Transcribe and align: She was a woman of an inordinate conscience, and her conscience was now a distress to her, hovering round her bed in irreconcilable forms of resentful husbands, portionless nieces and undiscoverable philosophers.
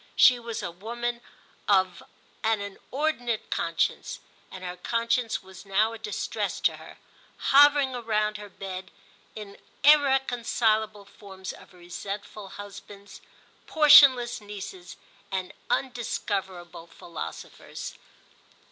She 0.15 0.39
was 0.39 0.63
a 0.63 0.71
woman 0.71 1.21
of 1.67 2.01
an 2.43 2.59
inordinate 2.59 3.51
conscience, 3.51 4.19
and 4.49 4.63
her 4.63 4.75
conscience 4.77 5.43
was 5.43 5.63
now 5.63 5.93
a 5.93 5.99
distress 5.99 6.59
to 6.61 6.77
her, 6.77 6.97
hovering 7.37 7.91
round 7.93 8.37
her 8.37 8.49
bed 8.49 8.89
in 9.35 9.59
irreconcilable 9.83 11.05
forms 11.05 11.53
of 11.53 11.71
resentful 11.71 12.49
husbands, 12.49 13.21
portionless 13.67 14.41
nieces 14.41 14.97
and 15.31 15.53
undiscoverable 15.69 16.87
philosophers. 16.87 17.93